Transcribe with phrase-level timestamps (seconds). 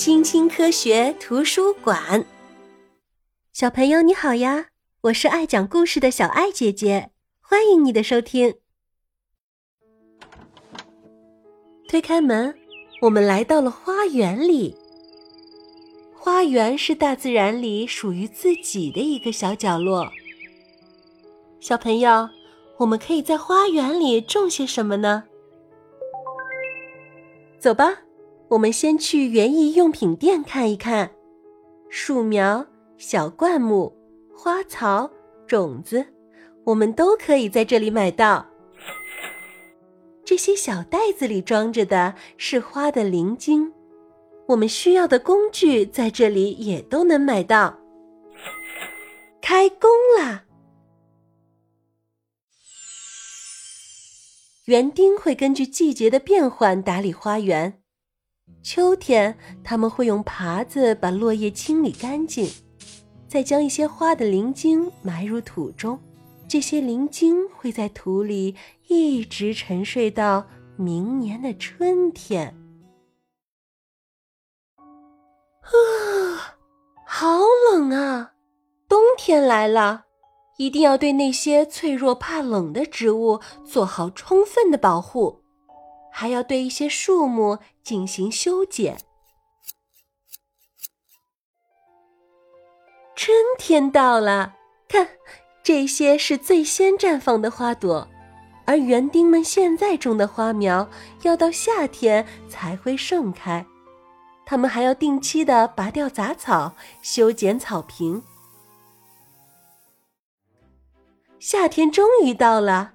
[0.00, 2.24] 青青科学图书馆。
[3.52, 4.68] 小朋友你好呀，
[5.02, 8.54] 我是爱讲故事的小爱姐姐，欢迎你的收听。
[11.86, 12.58] 推开门，
[13.02, 14.74] 我们来到了花园里。
[16.14, 20.10] 花园是大自然里属于自己的一个小角落。
[21.60, 22.26] 小朋友，
[22.78, 25.24] 我们可以在花园里种些什么呢？
[27.58, 27.98] 走吧，
[28.50, 31.12] 我们先去园艺用品店看一看。
[31.88, 32.66] 树苗、
[32.98, 33.96] 小灌木、
[34.36, 35.08] 花草、
[35.46, 36.04] 种子，
[36.64, 38.44] 我们都可以在这里买到。
[40.24, 43.72] 这些小袋子里装着的是花的灵晶，
[44.48, 47.78] 我们需要的工具在这里也都能买到。
[49.40, 50.44] 开工啦！
[54.64, 57.79] 园丁会根据季节的变换打理花园。
[58.62, 62.48] 秋天，他们会用耙子把落叶清理干净，
[63.26, 65.98] 再将一些花的灵晶埋入土中。
[66.46, 68.54] 这些灵晶会在土里
[68.88, 72.54] 一直沉睡到明年的春天。
[74.76, 76.56] 啊，
[77.06, 77.38] 好
[77.72, 78.32] 冷啊！
[78.88, 80.06] 冬天来了。
[80.56, 85.39] 一定要对那些脆弱怕冷的植物做好充分的保护，
[86.12, 88.98] 还要对一些树木进行修剪。
[93.14, 94.54] 春天到了，
[94.88, 95.08] 看，
[95.62, 98.08] 这些是最先绽放的花朵，
[98.64, 100.88] 而园丁们现在种的花苗
[101.22, 103.66] 要到夏天才会盛开。
[104.46, 108.22] 他们还要定期的拔掉杂草，修剪草坪。
[111.38, 112.94] 夏天终于到了，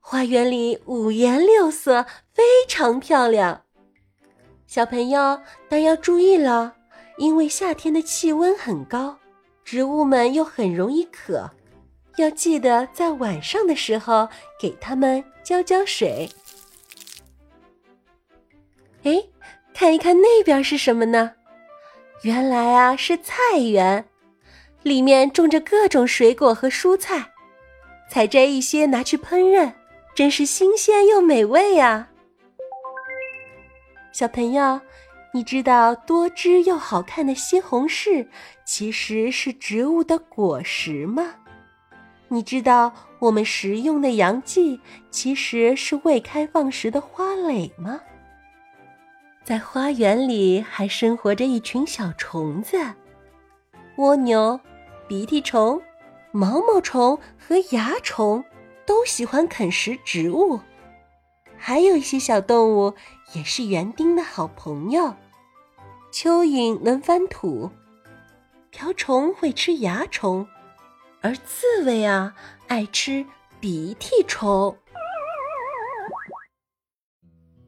[0.00, 2.06] 花园里五颜六色，
[2.36, 3.62] 非常漂亮。
[4.66, 6.74] 小朋友，但要注意了，
[7.16, 9.16] 因为夏天的气温很高，
[9.64, 11.50] 植物们又很容易渴，
[12.18, 14.28] 要记得在晚上的时候
[14.60, 16.28] 给它们浇浇水。
[19.04, 19.24] 哎，
[19.72, 21.32] 看一看那边是什么呢？
[22.20, 24.04] 原来啊是菜园，
[24.82, 27.32] 里面种着各种水果和蔬菜。
[28.10, 29.72] 采摘一些拿去烹饪，
[30.14, 32.10] 真是新鲜又美味呀！
[34.16, 34.80] 小朋友，
[35.34, 38.26] 你知道多汁又好看的西红柿
[38.64, 41.34] 其实是植物的果实吗？
[42.28, 48.00] 你知道我们食用的洋蓟其实是未开放时的花蕾吗？
[49.44, 52.78] 在花园里还生活着一群小虫子：
[53.98, 54.58] 蜗牛、
[55.06, 55.78] 鼻涕虫。
[56.32, 58.42] 毛毛虫和蚜虫
[58.86, 60.58] 都喜欢啃食植物，
[61.68, 62.94] 还有一些小动物
[63.34, 65.12] 也是园丁的好朋友。
[66.12, 67.68] 蚯蚓能翻土，
[68.70, 70.46] 瓢虫会吃蚜虫，
[71.22, 72.36] 而刺猬啊
[72.68, 73.26] 爱吃
[73.58, 74.78] 鼻涕虫。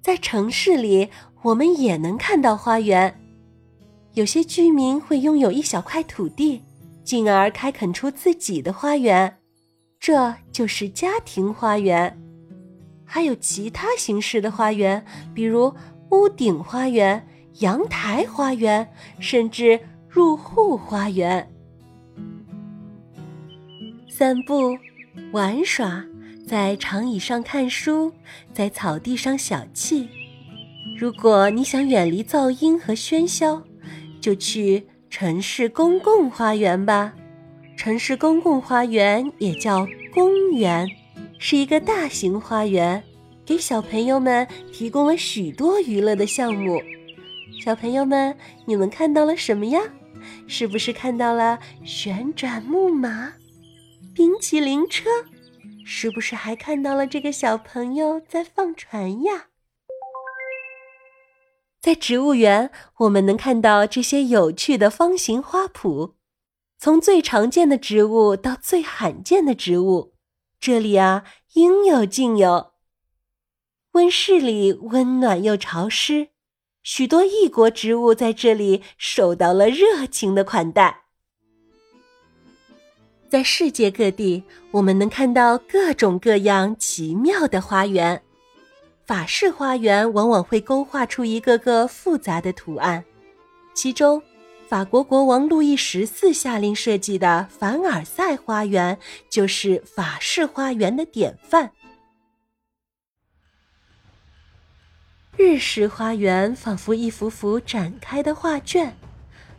[0.00, 1.10] 在城市里，
[1.42, 3.20] 我们也能看到花园，
[4.12, 6.62] 有些居民会拥有一小块土地。
[7.02, 9.40] 进而开垦出自己的花园，
[9.98, 12.16] 这就是家庭花园。
[13.12, 15.04] 还有其他形式的花园，
[15.34, 15.74] 比如
[16.10, 17.26] 屋顶花园、
[17.58, 18.88] 阳台花园，
[19.18, 21.50] 甚至入户花园。
[24.08, 24.78] 散步、
[25.32, 26.04] 玩耍，
[26.46, 28.12] 在长椅上看书，
[28.54, 30.06] 在草地上小憩。
[30.96, 33.64] 如果你想远离噪音和喧嚣，
[34.20, 34.86] 就去。
[35.10, 37.12] 城市公共花园吧，
[37.76, 39.84] 城市公共花园也叫
[40.14, 40.86] 公园，
[41.42, 43.02] 是一个大型花园，
[43.46, 46.78] 给小朋友们提供了许多娱乐的项目。
[47.64, 48.36] 小朋友们，
[48.66, 49.80] 你们看到了什么呀？
[50.46, 53.32] 是不是看到了旋转木马、
[54.14, 55.08] 冰淇淋车？
[55.82, 59.46] 是不是还看到了这个小朋友在放船呀？
[61.80, 66.12] 在植物园，我们能看到这些有趣的方形花圃，
[66.78, 70.12] 从最常见的植物到最罕见的植物，
[70.60, 71.24] 这里啊
[71.54, 72.72] 应有尽有。
[73.92, 76.28] 温室里温暖又潮湿，
[76.82, 81.04] 许多异国植物在这里受到了热情的款待。
[83.28, 88.22] 在世界各地，我们能看到各种各样奇妙的花园。
[89.06, 93.04] 法式花园往往会勾画出一个个复杂的图案，
[93.74, 94.22] 其中，
[94.70, 101.72] 法国国王路易十四下令设计的凡尔赛花园就是法式花园的典范。
[105.36, 108.96] 日式花园仿佛一幅幅展开的画卷，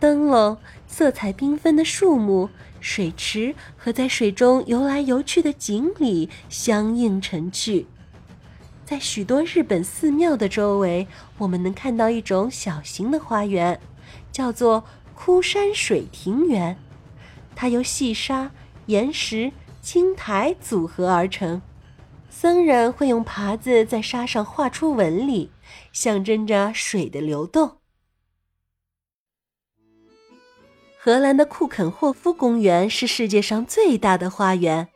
[0.00, 0.56] 灯笼、
[0.86, 2.48] 色彩缤纷的树木、
[2.80, 7.86] 水池和在水中游来游去的锦鲤相映成趣。
[8.86, 11.06] 在许多日本寺庙的周围，
[11.36, 13.78] 我们能看到一种小型的花园，
[14.34, 14.82] 叫做
[15.14, 16.76] 枯山水庭园。
[17.54, 18.50] 它由细沙、
[18.86, 21.62] 岩石、青苔组合而成。
[22.28, 25.52] 僧人会用耙子在沙上画出纹理，
[25.92, 27.76] 象征着水的流动。
[30.98, 34.88] 荷兰的库肯霍夫公园是世界上最大的花园。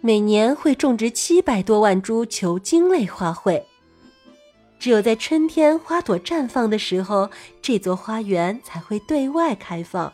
[0.00, 3.62] 每年会种植七百多万株球茎类花卉。
[4.86, 7.28] 只有在春天花朵绽放的时候，
[7.60, 10.12] 这座花园才会对外开放。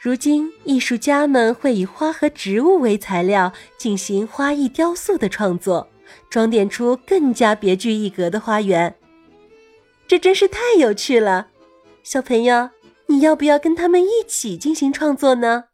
[0.00, 5.86] 如今，艺术家们会以花和植物为材料进行花艺雕塑的创作，
[6.30, 8.96] 装点出更加别具一格的花园。
[10.08, 11.48] 这真是太有趣了！
[12.02, 12.70] 小朋友，
[13.08, 15.64] 你要不要跟他们一起进行创作呢？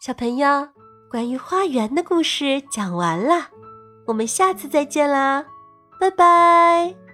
[0.00, 0.68] 小朋友，
[1.10, 3.48] 关于花园的故事讲完了，
[4.08, 5.44] 我们下次再见啦，
[6.00, 7.07] 拜拜。